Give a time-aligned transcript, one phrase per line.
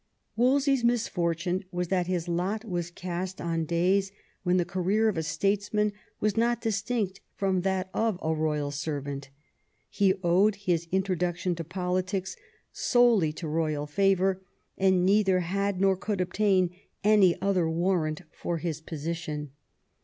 [0.35, 5.21] Wolse/s misfortune was that his lot was cast on days when the career of a
[5.21, 9.29] statesman was not distinct from that of a royal servant.
[9.91, 12.35] He owed his intro duction to politics
[12.71, 14.41] solely to royal favour,
[14.75, 16.71] and neither had nor could obtain
[17.03, 19.51] any other warrant for his position.